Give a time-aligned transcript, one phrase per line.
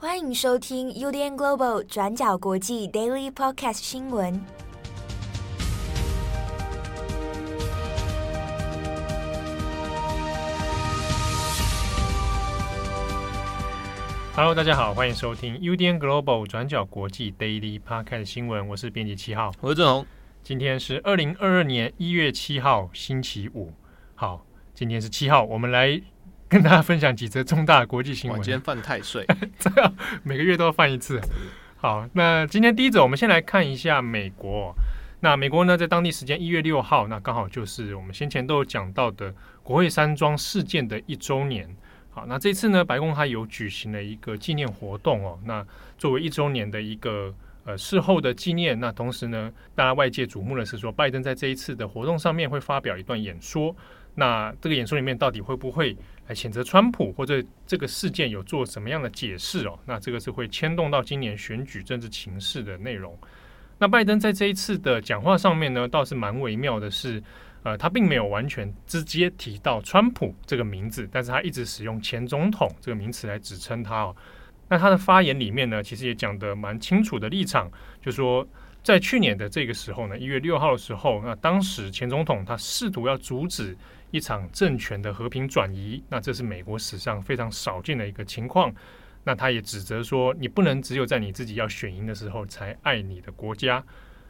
[0.00, 4.40] 欢迎收听 UDN Global 转角国际 Daily Podcast 新闻。
[14.36, 18.68] Hello，大家好，欢迎收听 UDN Global 转角国际 Daily Podcast 新闻。
[18.68, 20.06] 我是编辑七号，我是郑红。
[20.44, 23.72] 今天是二零二二年一月七号，星期五。
[24.14, 26.00] 好，今天是七号，我们来。
[26.48, 28.40] 跟大家分享几则重大的国际新闻。
[28.40, 29.26] 今天犯太岁，
[29.58, 31.20] 这样每个月都要犯一次。
[31.76, 34.74] 好，那今天第一则，我们先来看一下美国。
[35.20, 41.68] 那美国呢，在当地时间一月六号，那刚好就是我们先前都有讲到的国会山庄事件的一周年。
[42.10, 45.38] 好，那这次呢，白宫还有举行了一个纪念活动哦。
[45.44, 45.64] 那
[45.98, 47.34] 作为一周年的一个
[47.64, 53.76] 呃事后的纪念，那同时呢，大家外界瞩目的是说，拜登在这一次的活动上面会发表一段演说。
[54.14, 55.96] 那这个演说里面到底会不会
[56.28, 59.78] 来谴责川普，或者这个事件有做什么样的解释哦？
[59.86, 63.18] 那这个是会牵动到今年选举政治情势的内容。
[63.78, 67.22] 那拜登在这一次的讲话上面呢，倒是蛮微妙的是，
[67.62, 74.14] 呃，他并没有完全直接提到川普这个名字，但是他一直使用前总统这个名词来指称他哦。
[74.68, 77.70] 那他的发言里面呢，其实也讲得蛮清楚的立场，
[78.02, 78.46] 就说。
[78.82, 83.76] 在去年的这个时候呢，一月六号的时候，那当时前总统他试图要阻止
[84.10, 88.72] 一场政权的和平转移，那这是美国史上非常少见的一个情况。
[89.24, 93.84] 那他也指责说，你不能只有在你自己要选赢的时候才爱你的国家。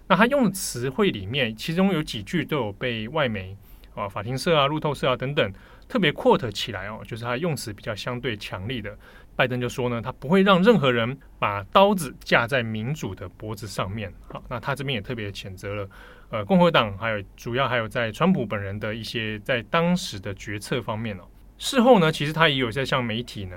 [0.08, 3.56] 那他用的词汇里面，其中有几句都有被外媒
[3.94, 5.52] 啊、法庭社啊、路透社啊等等
[5.88, 8.98] 特别 quote 起来哦，就是他用词比较相对强力的。
[9.38, 14.12] 拜登就说呢，他不会让任何人把刀子架在民主的脖子上面。
[14.28, 15.88] 好，那他这边也特别谴责了，
[16.30, 21.22] 呃，共和党还有主要还有在川普本人的一些在当时的决策方面哦。
[21.56, 23.56] 事后呢，其实他也有在向媒体呢，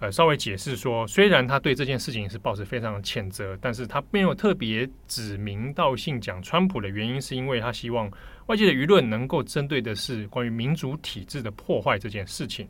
[0.00, 8.10] 呃，稍微解释说，虽然他对这件事情是抱持非常谴责，但是他没有特别指名道姓讲川普的原因，是因为他希望
[8.48, 12.68] 外界的舆论能够针对的是关于民主体制的破坏这件事情。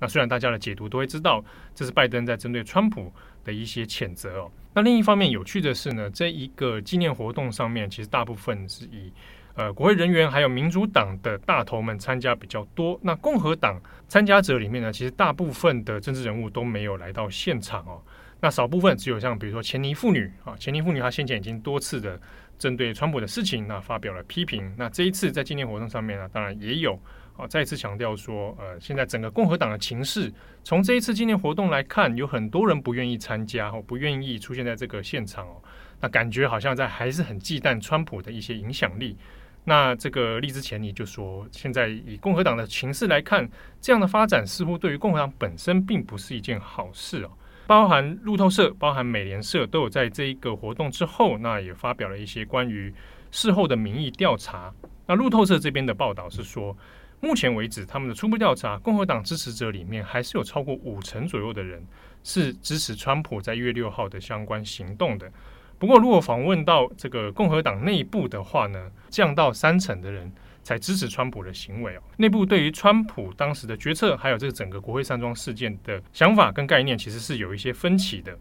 [0.00, 1.44] 那虽然大家的解读都会知道，
[1.74, 3.12] 这是拜登在针对川普
[3.44, 4.50] 的一些谴责哦。
[4.74, 9.12] 那另一方面有趣的是呢，这一个纪念活动上面，其实大部分是以
[9.54, 12.98] 呃国会人员还有民主党的大头们参加比较多。
[13.02, 18.00] 那共和党参加者里面呢，其实大部分的政治人物都没有来到现场哦。
[18.40, 22.20] 那少部分只有像比如说钱尼妇女啊，钱尼妇女她先前已经多次的
[22.56, 24.72] 针对川普的事情那发表了批评。
[24.76, 26.96] 那这一次在纪念活动上面呢，当然也有。
[27.38, 30.30] 啊，再次强调说，呃，现在整个共和党的情势，
[30.64, 35.62] 从这一次纪念活动来看，有很多人不愿意参加，或不愿意出现在这个现场哦。
[36.00, 39.16] 那感觉好像在还是很忌惮川普的一些影响力。
[39.62, 43.48] 那这个利兹钱尼就说，现在以共和党的情势来看，
[43.80, 47.30] 这样的发展似乎对于共和党本身并不是一件好事哦。
[47.68, 52.92] 包含路透社、包含美联社都有在这一个活动之后，那也发表了一些关于
[53.30, 54.74] 事后的民意调查。
[55.06, 56.76] 那路透社这边的报道是说。
[57.20, 61.84] 目前为止，他们的初步调查，共和党支持者里面还是有超过五成左右的人
[62.22, 65.30] 是支持川普在一月六号的相关行动的。
[65.78, 72.02] 不过，如果访问到这个共和党内部的话呢，降到三成的人才支持川普的行为哦。
[72.16, 78.36] 内部对于川普当时的决策，还有这个整个国会山庄事件的想法跟概念，其实是有一些分歧的。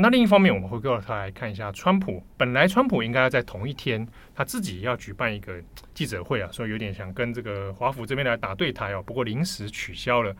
[0.00, 2.22] 那另一方面，我们回过头来看一下川普。
[2.36, 5.60] 本来川普应该要在同一天，他自己要举办一个
[5.92, 9.02] 记者会啊，所以有点想跟这个华府这边来打对台哦。
[9.02, 10.34] 不过临时取消了。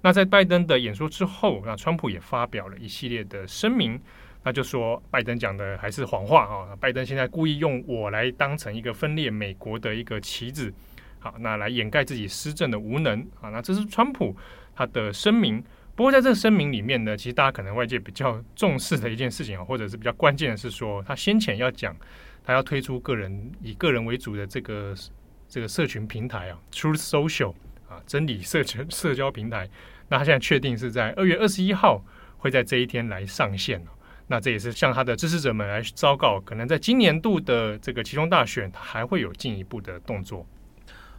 [0.00, 4.00] 那在拜登的演说之后，那川普也发表了一系列的声明，
[4.42, 6.76] 那就说拜登讲的还是谎话啊。
[6.80, 10.72] 拜登现在故意用我来当成一个分裂美国的一个棋子，
[11.18, 13.50] 好，那来掩盖自己施政的无能啊。
[13.50, 14.34] 那这是川普
[14.74, 15.62] 他的声明。
[15.96, 21.96] 不过，在这个声明里面呢，其实大家可能外界比较重视的一件事情啊，或者是比较关键的是说，他先前要讲
[22.42, 24.94] 他要推出个人以个人为主的这个
[25.48, 27.54] 这个社群平台啊，Truth Social
[27.88, 29.68] 啊，真理社群社交平台。
[30.08, 32.04] 那他现在确定是在二月二十一号
[32.38, 33.80] 会在这一天来上线。
[34.26, 40.46] 那这也是向他的支持者们来昭告，可能在今年度的这个其中大选，他还会有进一步的动作。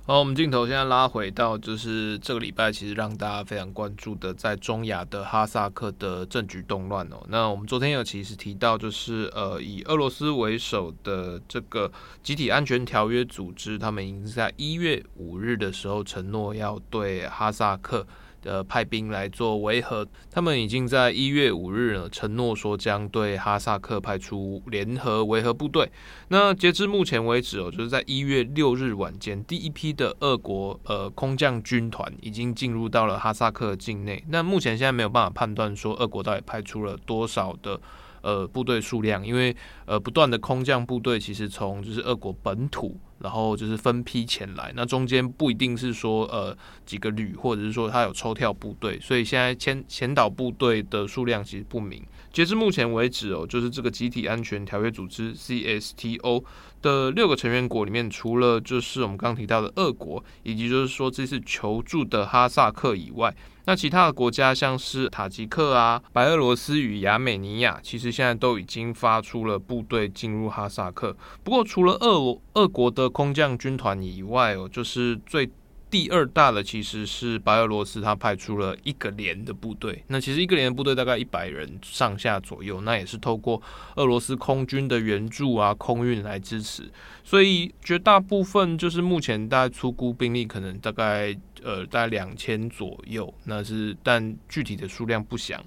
[0.07, 7.25] 好，我们镜头现在拉回到，就是这个礼拜其实让大家非常关注的，在中亚的哈萨克的政局动乱哦。
[7.27, 11.91] 那我们昨天有其实提到，就是呃，以俄罗斯为首的这个
[12.21, 18.05] 集体安全条约组织，他们已经在一月五日的时候承诺要对哈萨克
[18.45, 20.07] 呃派兵来做维和。
[20.31, 25.92] 他们已经在一月五日呢承诺说将对哈萨克派出联合维和部队。
[26.30, 34.24] 那截至目前为止哦，就是在一月六日晚间，第一批的俄国呃空降军团已经进入到了哈萨克境内。
[34.30, 37.80] 那目前现在没有办法判断说俄国到底派出了多少的。
[38.21, 39.56] 呃，部队数量，因为
[39.86, 46.56] 呃，不断的空降部队，其实从就是俄国本土，然后就是分批前来，那中间不一定是说呃
[46.86, 52.06] 几个旅，或者是说他有抽调部队，所以现在前前岛部队的数量其实不明。
[52.31, 56.44] 截至目前为止哦，就是这个集体安全条约组织 CSTO
[56.83, 63.36] 的六个成员国里面，除了就是我们刚刚提到的俄国，以及就是说这次求助的哈萨克以外。
[63.65, 71.15] 那其他的国家，像是塔吉克啊、白俄罗斯与亚美尼亚，其实现在都已经发出了部队进入哈萨克。
[71.44, 75.50] 不过，除了俄俄国的空降军团以外哦，就是最。
[75.95, 80.03] 第二大的其实是白俄罗斯，他派出了一个连的部队。
[80.07, 83.62] 那其实一个连的部队大概一百人上下左右，那也是透过
[83.95, 86.92] 俄罗斯空军的援助啊、空运来支持。
[87.24, 91.33] 所以绝大部分就是目前大概粗估兵力可能大概
[91.63, 95.63] 呃大概两千左右，那是但具体的数量不详。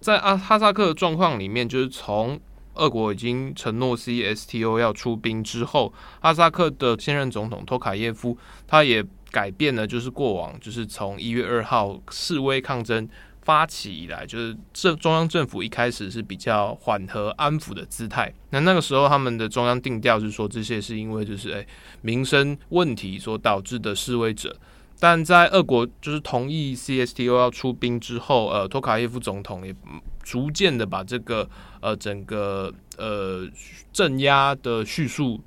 [0.00, 2.40] 在阿哈萨克的状况里面，就是从
[2.74, 9.06] 俄国已经承诺 CSTO 要出兵之后，哈萨克的现任总统托卡耶夫他也。
[9.30, 13.08] 改变呢，就是过往就是从一月二号示威抗争
[13.42, 18.32] 发起以来，就是政中央政府一开始是比较缓和安抚的姿态。
[18.50, 21.66] 那那个时候他们的中央定调是说，这些是因为就是诶、
[22.02, 24.54] 民生问题所导致的示威者。
[25.02, 29.74] 但在俄国就是同意 CSTO 要出兵之后，呃，托卡耶夫总统也
[30.22, 31.48] 逐渐的把这个
[31.80, 33.48] 呃整个呃
[33.90, 35.40] 镇压的叙述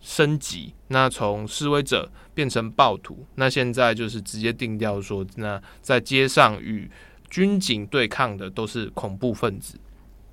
[0.00, 0.74] 升级。
[0.88, 2.10] 那从示威者。
[2.32, 6.90] 变成暴徒，那现在就是直接定调说，那在街上与
[7.28, 9.78] 军警对抗的都是恐怖分子。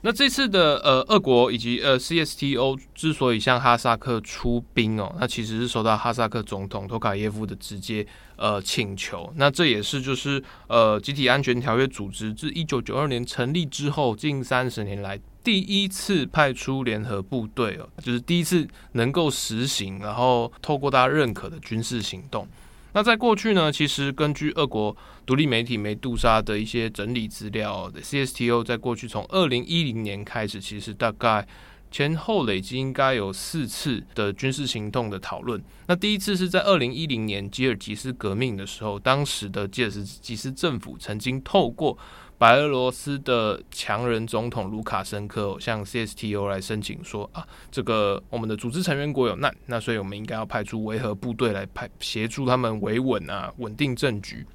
[0.02, 9.34] 那这次的呃，俄国以及呃 CSTO 之所以向哈萨克出兵哦，那其实是受到哈萨克总统托卡耶夫的直接呃请求。
[9.36, 15.19] 那这也是就是呃集体安全条约组织自一九九二年成立之后近三十年来。
[15.48, 22.46] 第一次派出联合部队哦，就是第一次能够实行，然后透过大家认可的军事行动。
[22.92, 24.94] 那在过去呢，其实根据俄国
[25.26, 31.48] 独立媒体梅杜莎的一些整理资料，CSTO 在过去从二零一零年开始，其实大概
[31.90, 35.64] 前后累计应该有四次的军事行动的讨论。
[35.88, 41.98] 那第一次是在二零一零年吉尔吉斯革命的时候，当时的吉尔吉斯政府曾经透过
[42.39, 54.45] 白俄罗斯的强人总统卢卡申科向 CSTO 来申请说啊，这个我们的组织成员国有难，那所以我们应该要派出维和部队来派协助他们维稳啊，稳定政局。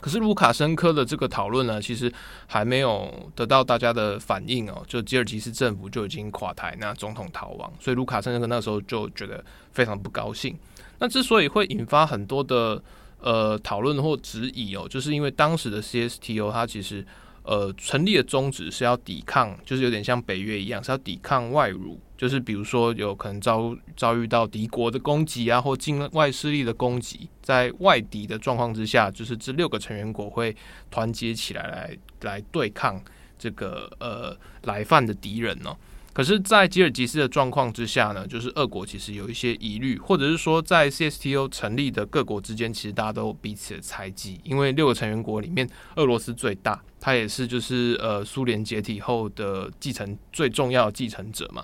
[0.00, 2.12] 可是卢卡申科的这个讨论呢，其实
[2.48, 10.58] 还没有得到大家的反应哦，就吉尔吉斯政府就已经垮台，那总统逃亡，所以卢卡申科那时候就觉得非常不高兴。
[10.98, 12.82] 那之所以会引发很多的。
[13.26, 17.04] 呃，讨论或质疑哦，就是因为当时的 CSTO 它其实
[17.42, 30.54] 呃成立的宗旨是要抵抗，就是有点像北约一样，是要抵抗外辱，就是比如说有可能遭遭遇到敌国的攻击啊，或境外势力的攻击，在外敌的状况之下，就是这六个成员国会
[30.88, 33.02] 团结起来来来对抗
[33.36, 35.76] 这个呃来犯的敌人哦。
[36.16, 51.62] 可是，在吉尔吉斯的状况之下呢，就是俄国其实有一些疑虑，或者是说，在 CSTO 成立的各国之间，其实大家都彼此的猜忌，因为六个成员国里面，俄罗斯最大，它也是就是呃苏联解体后的继承最重要的继承者嘛。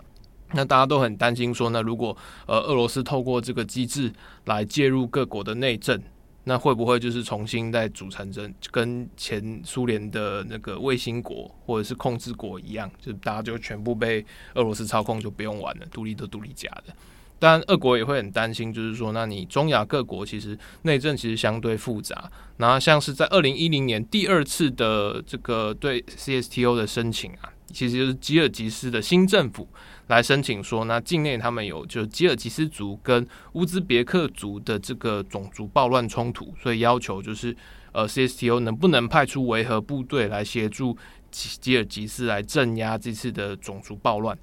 [0.53, 2.15] 那大家都很担心说，那如果
[2.47, 4.13] 呃俄罗斯透过这个机制
[4.45, 5.99] 来介入各国的内政。
[6.45, 8.33] 那会不会就是重新再组成
[8.71, 16.95] 跟前苏联的那个卫星国或者是控制国一样，就大家就全部被俄罗斯操控，就不用玩了，独立都独立假的。
[17.43, 22.31] 当然，俄国也会很担心，就是说，那你中亚各国其实内政其实相对复杂。
[22.59, 29.67] 然后像是在二零一零年第二次的这个对 CSTO 的申请啊，其实就是吉尔吉斯的新政府。
[30.07, 37.57] 来申请说，那境内他们有就吉尔吉斯族跟乌兹别克族的这个种族暴乱冲突，所以要求就是
[37.91, 40.97] 呃 CSTO 能不能派出维和部队来协助
[41.33, 44.39] 吉吉尔吉斯来镇压这次的种族暴乱。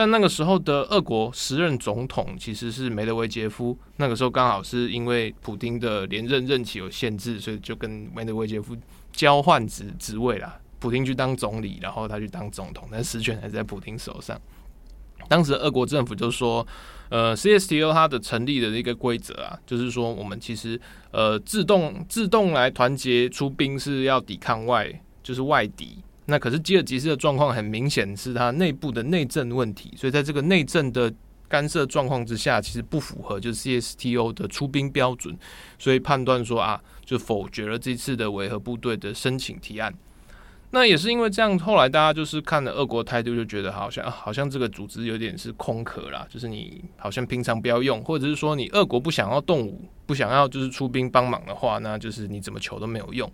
[0.00, 8.74] 但那个时候的俄国时任总统其实是梅德韦杰夫，那个时候刚好是因为普丁的连任任期有限制，所以就跟梅德韦杰夫
[9.12, 10.58] 交换职职位啦。
[10.78, 14.40] 普丁去当总理，然后他去当总统，但实权还是在普丁手上。
[15.28, 16.66] 当时俄国政府就说，
[17.10, 20.80] 呃，CSTO 它的成立的一个规则啊，就是说我们其实
[21.10, 24.90] 呃自动自动来团结出兵是要抵抗外
[25.22, 25.98] 就是外敌。
[26.30, 31.12] 那可是吉尔吉斯的状况很明显是它内部的内政问题，所以在这个内政的
[31.48, 35.36] 干涉状况之下，其实不符合就是 CSTO 的出兵标准，
[35.78, 39.92] 所以判断说啊，就否决了这次的维和部队的申请提案。
[40.72, 53.28] 那也是因为这样，后来大家就是看了俄国态度，就觉得好像好像这个组织有点是空壳啦，就是你好像平常不要用，或者是说你俄国不想要动武，不想要就是出兵帮忙的话，那就是你怎么求都没有用。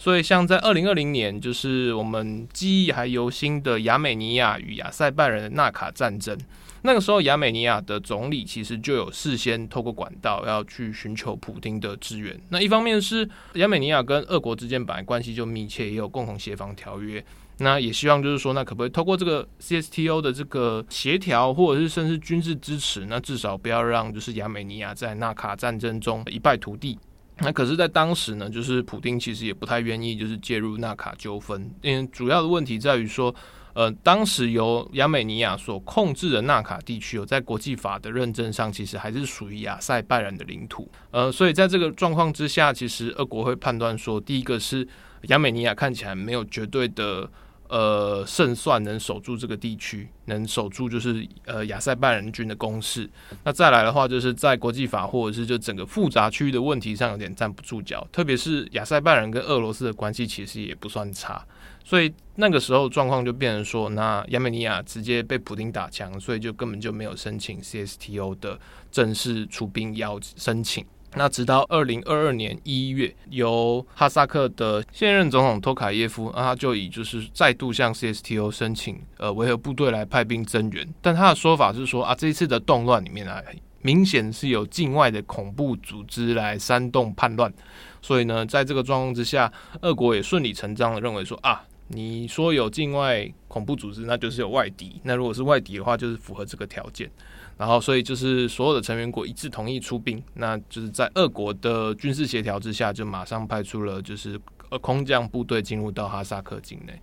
[0.00, 6.34] 所以像在二零二零年，就是我们记忆还犹新的亚美尼亚与亚塞拜然的纳卡战争。
[6.80, 12.34] 那个时候，亚美尼亚的总理其实就有事先透过管道要去寻求普丁的支援。
[12.48, 17.22] 那一方面是亚美尼亚跟俄国之间本来关系就密切，也有共同协防条约。
[17.58, 26.98] 那也希望就是说，那可不可以透过这个 CSTO 的这个协调，或者是甚至军事支持，那至少不要让就是亚美尼亚在纳卡战争中一败涂地。
[27.40, 33.34] 那可是，在当时呢，就是普丁其实也不太愿意就是介入纳卡纠纷，因为主要的问题在于说。
[33.72, 40.90] 呃，当时由亚美尼亚所控制的纳卡地区，有在国际法的认证上，其实还是属于亚塞拜然的领土。
[41.12, 44.86] 呃，所以在这个状况之下，其实俄国会判断说，第一个是
[45.28, 47.30] 亚美尼亚看起来没有绝对的
[47.70, 53.08] 呃胜算，能守住这个地区，能守住就是呃亚塞拜人军的攻势。
[53.44, 61.46] 那再来的话，就是在国际法或者是就整个复杂区域的问题上有点站不住脚，特别是亚塞拜人跟俄罗斯的关系其实也不算差。
[61.82, 68.58] 所以那个时候状况就变成说，那亚美尼亚直接被普丁打枪，所以就根本就没有申请 CSTO 的
[68.90, 70.84] 正式出兵要申请。
[71.14, 83.42] 那直到二零二二年一月，由哈萨克的现任总统托卡耶夫，那他就以就是再度向 CSTO 申请呃维和部队来派兵增援，但他的说法是说啊，这一次的动乱里面啊，
[83.82, 87.52] 明显是有境外的恐怖组织来煽动叛乱，
[88.00, 89.52] 所以呢，在这个状况之下，
[89.82, 91.64] 俄国也顺理成章的认为说啊。
[91.92, 95.00] 你说有境外恐怖组织，那就是有外敌。
[95.02, 97.10] 那如果是外敌的话，就是符合这个条件。
[97.58, 100.22] 然后，所以就是所有的成员国一致同意出兵。
[100.34, 106.98] 那就是在俄国的军事协调之下，就马上派出了就是呃空降部队进入到哈萨克境内。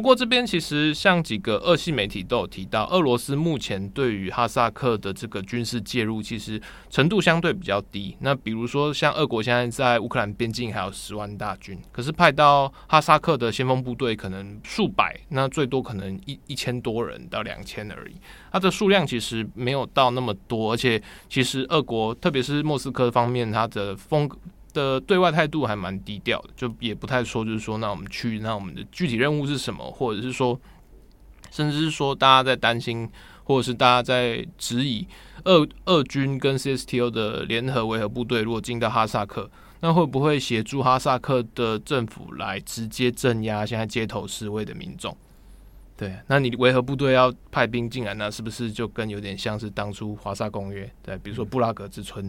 [0.00, 8.16] 不过这边其实像几个俄系媒体都有提到，俄罗斯目前对于哈萨克的这个军事介入，其实程度相对比较低。
[8.20, 18.14] 那比如说像俄国现在在乌克兰边境还有十万大军，可是派到哈萨克的先锋部队可能数百，那最多可能一一千多人到两千而已。
[18.50, 24.38] 它的数量其实没有到那么多，而且其实俄国特别是莫斯科方面，它的风格。
[24.72, 30.58] 的对外态度还蛮低调的，就也不太说，就是说，那我们去，那我们的具体任务是什么，或者是说，
[31.50, 33.08] 甚至是说，大家在担心，
[33.44, 35.06] 或者是大家在质疑，
[35.44, 39.50] 俄俄军跟 CSTO 的联合维和部队如果进到哈萨克，
[39.80, 45.16] 那会不会协助哈萨克的政府来直接镇压现在街头示威的民众？
[45.96, 52.24] 对，那你维和部队要派兵进来，那是不是就跟有点像是当初华沙公约，对，比如说布拉格之春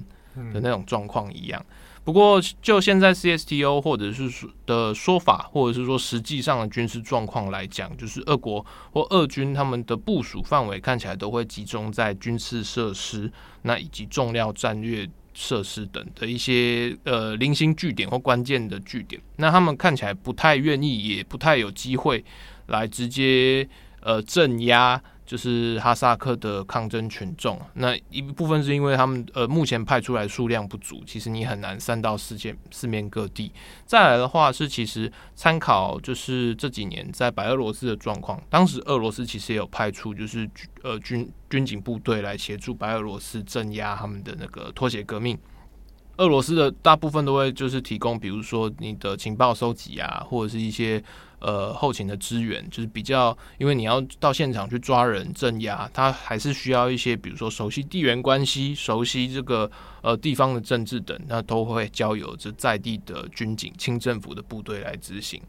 [0.54, 1.66] 的那种状况一样？
[2.04, 13.32] 不过，就现在 CSTO 或者是说的说法，或者是说实际上的军事状况来讲，就是俄国或俄军他们的部署范围看起来都会集中在军事设施，
[13.62, 19.22] 那以及重要战略设施等的一些呃零星据点或关键的据点。
[19.36, 22.26] 那他们看起来不太愿意，也不太有机会
[22.66, 25.02] 来直接呃镇压。
[25.32, 33.50] 就是哈萨克的抗争群众，那一部分是因为他们呃目前派出来数量不足，其实你很难散到世界四面各地。
[33.86, 40.46] 再来的话是，其实参考就是这几年在白俄罗斯的状况，当时俄罗斯其实也有派出就是
[40.84, 45.40] 呃军军警部队来协助白俄罗斯镇压他们的那个脱血革命。
[46.18, 51.02] 俄罗斯的大部分都会就是提供，比如说你的情报收集啊，或者是一些
[51.42, 59.70] 呃后勤的支援，就是比较，因为你要到现场去抓人镇压，他还是需要一些，比如说熟悉地缘关系、熟悉这个
[60.02, 65.42] 呃地方的政治等，那都会交由这在地的军警、清政府的部队来执行。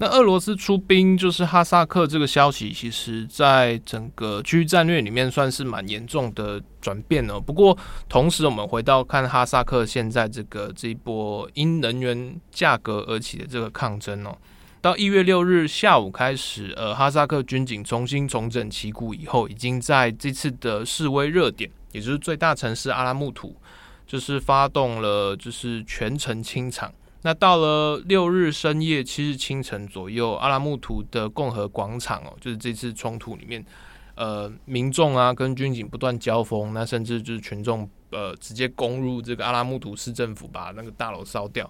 [0.00, 7.40] 那俄罗斯出兵就是哈萨克这个消息，其实在整个区域战略里面算是蛮严重的转变哦。
[7.40, 7.76] 不过，
[8.08, 14.38] 同时我们回到看哈萨克现在这个这一波因能源价格而起的这个抗争哦，
[14.80, 23.56] 到一月六日下午开始，呃，哈萨克军警重新重整旗鼓以后，已经在这次的示威热点，也就是最大城市阿拉木图，
[24.06, 26.92] 就是发动了就是全城清场。
[27.22, 33.64] 那到了六日深夜、七日清晨左右，阿拉木图的共和广场哦，就是这次冲突里面，
[34.14, 41.68] 呃民众啊跟军警不断交锋，那甚至就是群众呃直接攻入这个阿拉木图市政府，把那个大楼烧掉。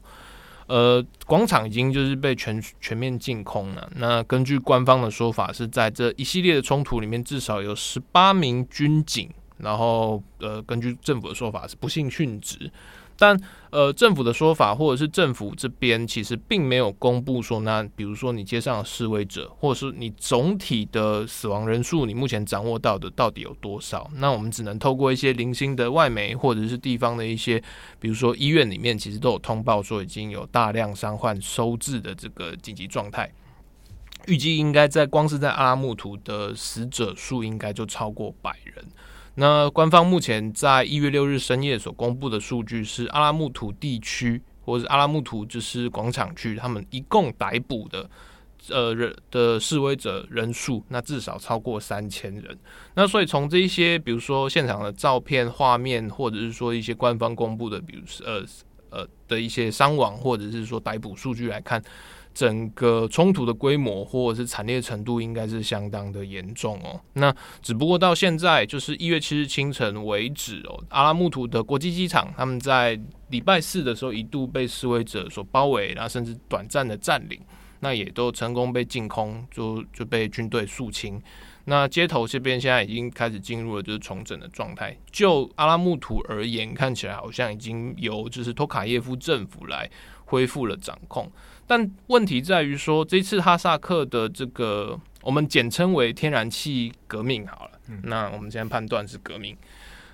[0.68, 3.90] 呃，广场已经就是被全全面净空了。
[3.96, 12.70] 那根据官方的说法，是在这一系列的冲突里面，至少有十八名军警，然后呃，根据政府的说法是不幸殉职。
[13.18, 13.38] 但
[13.70, 24.08] 呃，政府的说法或者是政府这边其实并没有公布说，那比如说你街上的示威者，或者是你总体的死亡人数，你目前掌握到的到底有多少？
[24.14, 27.62] 那我们只能透过一些零星的外媒或者是地方的一些，
[27.98, 33.30] 比如说医院里面，其实都有通报说已经有大量伤患收治的这个紧急状态。
[34.26, 38.84] 预计应该在光是在阿拉木图的死者数应该就超过百人。
[39.40, 48.11] 那官方目前在一月六日深夜所公布的数据是，阿拉木图地区或者阿拉木图就是广场区，他们一共逮捕的
[48.68, 52.59] 呃人的示威者人数，那至少超过三千人。
[52.95, 58.45] 那所以从这一些，比如说现场的照片、画面，或者是说一些官方公布的，比如呃
[58.90, 61.83] 呃的一些伤亡，或者是说逮捕数据来看。
[62.35, 67.00] 整个冲突的规模或者是惨烈程度应该是相当的严重哦。
[67.14, 77.40] 那只不过到现在就是一月七日清晨为止哦，阿拉木图的国际机场他们在礼拜四的时候一度被示威者所包围，然后甚至短暂的占领，
[77.80, 81.21] 那也都成功被净空，就就被军队肃清。
[81.68, 84.96] 那街头这边现在已经开始进入了就是重整的状态。
[85.12, 89.88] 就阿拉木图而言，看起来好像已经由就是托卡耶夫政府来
[90.25, 91.30] 恢复了掌控。
[91.66, 99.54] 但问题在于说，这次哈萨克的这个我们简称为天然气革命好了，嗯、那我们现在判断是革命。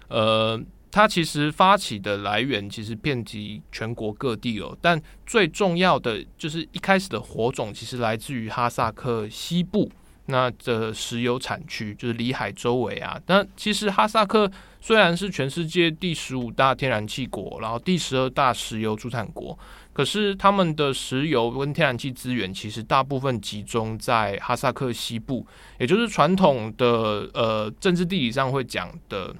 [0.09, 9.89] 呃，它其实发起的来源其实遍及全国各地哦，但最重要的就是一开始的火种其实来自于哈萨克西部
[10.27, 13.21] 那的石油产区，就是里海周围啊。
[13.27, 14.51] 那其实哈萨克
[14.81, 19.59] 虽然是全世界第十五大天然气国，然后第十二大石油出产国。
[19.93, 25.47] 可是他们的石油跟天然气资源其实大部分集中在哈萨克西部，
[25.79, 29.33] 也就是传统的呃政治地理上会讲的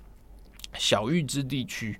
[0.75, 1.99] 小玉支地区。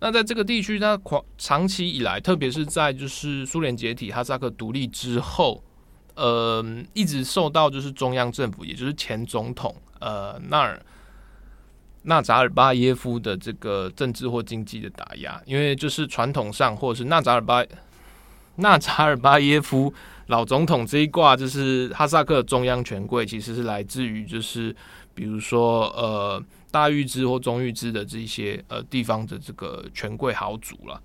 [0.00, 1.00] 那在这个地区，它
[1.38, 5.62] 长期以来，特别是在就是苏联解体、哈萨克独立之后，
[6.14, 6.64] 呃，
[6.94, 10.80] 一直受到就是中央政府，也就是前总统呃纳尔。
[12.04, 17.64] 纳扎尔巴耶夫的这个政治或经济的打压，因为就是传统上，或者是纳扎尔巴
[18.56, 19.94] 纳扎尔巴耶夫
[20.26, 24.74] 老总统这一挂，就是哈萨克中央权贵，其实是来自于就是
[25.14, 31.00] 比如说呃大玉支或中玉支的这些呃地方的这个权贵豪族了。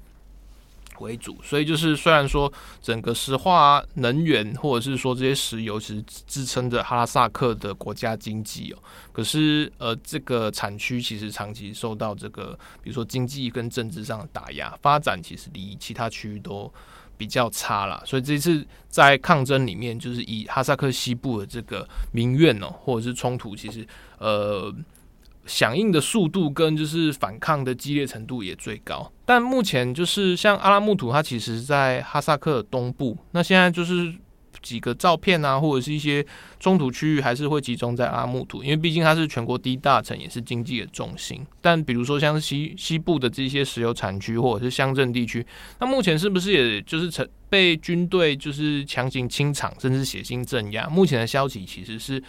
[0.99, 8.77] 为主，所以就是虽然说整个石化能源或者是说这些石油其实支撑着哈萨克的国家经济哦，
[9.11, 16.71] 可是呃这个产区其实长期受到这个比如说经济跟政治上的打压，发展其实离其他区域都
[17.17, 18.01] 比较差啦。
[18.05, 24.73] 所以这次在抗争里面，就是以哈萨克西部的这个民怨哦，或者是冲突，其实呃。
[25.47, 33.17] 响应的速度跟就是反抗的激烈程度也最高，但目前就是像阿拉木图，它其实在哈萨克东部。
[33.31, 34.13] 那现在就是
[34.61, 36.25] 几个照片啊，或者是一些
[36.59, 41.45] 冲突区域，还是会集中在阿拉木图，因为毕竟它是全国第一大城，也是经济的重心。
[41.61, 45.45] 但比如说像西西部的这些石油产区或者是乡镇地区，
[45.79, 50.87] 那目前是不是也就是成被军队就是强行清场，甚至血腥镇压？
[50.89, 52.21] 目前的消息其实是。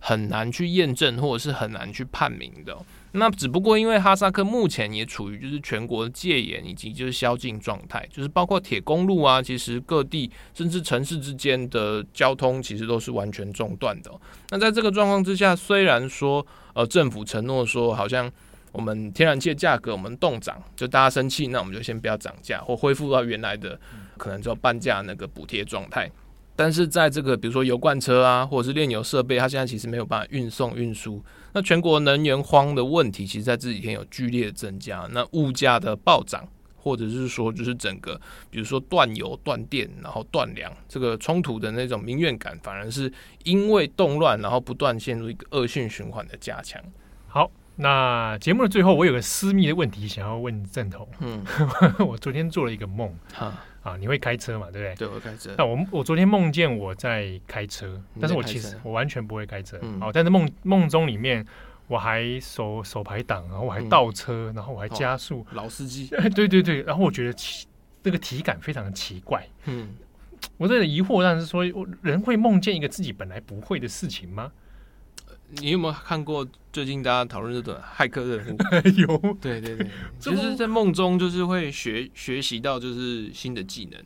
[0.00, 2.76] 很难去验证，或者是很难去判明的。
[3.12, 14.10] 那只不过因为哈萨克目前也处于就是全国戒严以及就是宵禁状态，就是包括铁公路啊，其实各地甚至城市之间的交通其实都是完全中断的。
[14.50, 18.30] 那在这个状况之下，虽然说呃政府承诺说好像
[18.72, 23.80] 我们天然气的价格我们冻涨，就大家生气，那我们就先不要涨价，或恢复到原来的
[24.18, 26.10] 可能就半价那个补贴状态。
[26.56, 31.22] 但是在这个比如说油罐车啊，或者是炼油设备，它现在其实没有办法运送运输。
[31.52, 35.06] 那全国能源荒的问题，其实在这几天有剧烈的增加。
[35.12, 43.12] 那物价的暴涨，或者是说就是整个比如说断油、断电，然后断粮，这个冲突的那种民怨感，反而是
[43.44, 46.82] 因为动乱，然后不断陷入一个恶性循环的加强。
[47.26, 51.06] 好，那节目的最后，我有个私密的问题想要问正彤。
[51.20, 51.44] 嗯，
[52.06, 53.14] 我昨天做了一个梦。
[53.32, 53.52] 哈。
[53.86, 54.66] 啊，你会开车嘛？
[54.72, 54.94] 对不对？
[54.96, 55.54] 对，我开车。
[55.56, 59.78] 那我我昨天梦见我在开车，但是我其实我完全不会开车。
[59.80, 59.98] 嗯。
[60.00, 61.46] 哦，但是梦梦中里面
[61.86, 65.40] 我还手手排档，然后我还倒车，嗯、然后我还加速。
[65.42, 66.08] 哦、老司机。
[66.34, 67.68] 对对对，然后我觉得奇
[68.02, 69.46] 这个体感非常的奇怪。
[69.66, 69.94] 嗯。
[70.58, 71.64] 我这个疑惑，但是说
[72.02, 74.50] 人会梦见一个自己本来不会的事情吗？
[75.50, 78.58] 你有没有看过最近大家讨论这种骇客任务？
[78.98, 79.86] 有，对对对，
[80.18, 84.00] 就是在梦中就是会学学习到就是新的技能。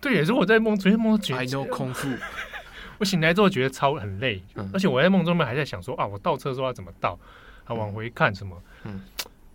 [0.00, 2.08] 对，也是我在梦，昨天梦中觉得 I know 空腹，
[2.98, 7.18] 我醒来之后觉得超很累，嗯、而且我在梦中面还在想说啊，我倒车时候要怎么倒，
[7.64, 9.02] 啊往回看什么，嗯，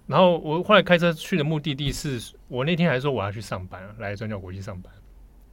[0.06, 4.94] 然后我后来开车去的目的地是我那天还说我要去上班，来转角国际上班。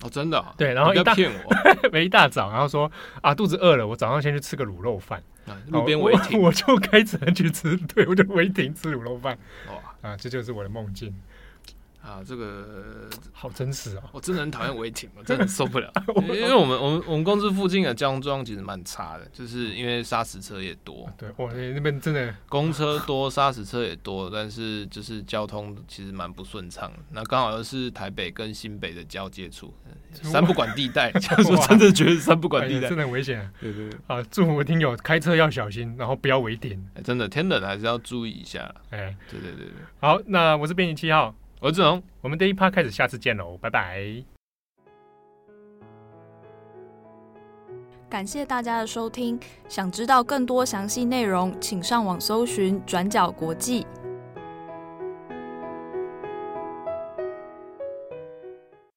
[0.03, 0.55] 哦，真的、啊？
[0.57, 1.55] 对，然后一大骗我，
[1.93, 5.23] 没一大早，然后说啊，肚子饿了，我早上先去吃个卤肉饭。
[5.47, 9.37] 啊、路边违停， 我就开车去吃，对，我就违停吃卤肉饭。
[9.69, 11.13] 哇，啊，这就是我的梦境。
[12.03, 14.03] 啊，这个好真实哦！
[14.13, 15.93] 我真的很讨厌违停，我真的受不了。
[16.23, 21.09] 因为我们我们我们公司附近的交通状况其实蛮差的，就是因为砂石车也多。
[21.19, 26.91] 对，我那边真的公车多，砂石车也多，但是就是交通其实蛮不顺畅。
[27.11, 29.75] 那刚好又是台北跟新北的交界处，
[30.13, 33.49] 三不管地带， 就是真的觉得三不管地带真的很危险。
[33.61, 36.83] 对对对，啊，祝福听友开车要小心，然后不要违停。
[37.05, 38.75] 真的天冷还是要注意一下。
[38.89, 41.35] 哎，对对对对，好，那我是编辑七号。
[41.62, 44.25] 我志荣，我们第一趴开始，下次见喽，拜拜！
[48.09, 53.87] 感谢大家的收听，想知道更多详细内容，请上网搜寻转角国际。